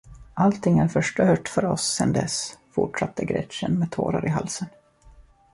[0.33, 4.67] Allting är förstört för oss sen dess, fortsatte Gretchen med tårar i halsen.